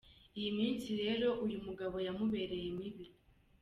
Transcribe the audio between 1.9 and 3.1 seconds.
yamubereye mibi.